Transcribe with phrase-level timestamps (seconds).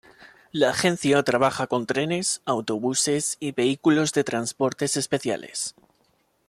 [0.51, 5.75] La agencia trabaja con trenes, autobuses y vehículos de transportes especiales.